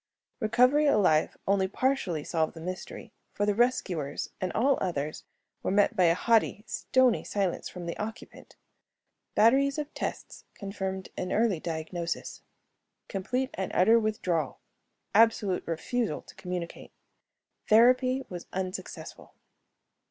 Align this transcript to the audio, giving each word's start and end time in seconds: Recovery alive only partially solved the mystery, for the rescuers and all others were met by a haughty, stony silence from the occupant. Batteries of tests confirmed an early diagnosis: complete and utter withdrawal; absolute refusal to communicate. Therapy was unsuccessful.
Recovery 0.39 0.87
alive 0.87 1.37
only 1.47 1.67
partially 1.67 2.23
solved 2.23 2.55
the 2.55 2.59
mystery, 2.59 3.13
for 3.33 3.45
the 3.45 3.53
rescuers 3.53 4.31
and 4.41 4.51
all 4.53 4.79
others 4.81 5.25
were 5.61 5.69
met 5.69 5.95
by 5.95 6.05
a 6.05 6.15
haughty, 6.15 6.63
stony 6.65 7.23
silence 7.23 7.69
from 7.69 7.85
the 7.85 7.95
occupant. 7.99 8.55
Batteries 9.35 9.77
of 9.77 9.93
tests 9.93 10.43
confirmed 10.55 11.09
an 11.17 11.31
early 11.31 11.59
diagnosis: 11.59 12.41
complete 13.09 13.51
and 13.53 13.71
utter 13.75 13.99
withdrawal; 13.99 14.57
absolute 15.13 15.61
refusal 15.67 16.23
to 16.23 16.33
communicate. 16.33 16.91
Therapy 17.69 18.23
was 18.27 18.47
unsuccessful. 18.51 19.35